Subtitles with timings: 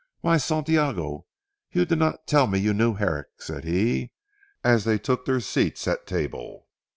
[0.21, 1.27] "Why, Santiago
[1.71, 4.09] you did not tell me you knew Herrick!" said he,
[4.63, 6.65] as they took their seats at table.